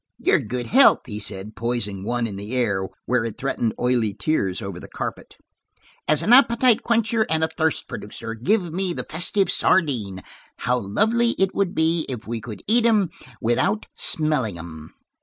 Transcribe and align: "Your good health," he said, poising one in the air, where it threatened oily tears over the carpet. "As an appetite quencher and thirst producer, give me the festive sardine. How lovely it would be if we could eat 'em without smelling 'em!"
"Your 0.17 0.39
good 0.39 0.65
health," 0.65 1.01
he 1.05 1.19
said, 1.19 1.55
poising 1.55 2.03
one 2.03 2.25
in 2.25 2.35
the 2.35 2.55
air, 2.55 2.87
where 3.05 3.23
it 3.23 3.37
threatened 3.37 3.75
oily 3.79 4.15
tears 4.15 4.59
over 4.59 4.79
the 4.79 4.87
carpet. 4.87 5.37
"As 6.07 6.23
an 6.23 6.33
appetite 6.33 6.81
quencher 6.81 7.27
and 7.29 7.47
thirst 7.55 7.87
producer, 7.87 8.33
give 8.33 8.73
me 8.73 8.93
the 8.93 9.03
festive 9.07 9.51
sardine. 9.51 10.23
How 10.57 10.79
lovely 10.79 11.35
it 11.37 11.53
would 11.53 11.75
be 11.75 12.07
if 12.09 12.25
we 12.25 12.41
could 12.41 12.63
eat 12.67 12.83
'em 12.87 13.11
without 13.39 13.85
smelling 13.95 14.57
'em!" 14.57 14.95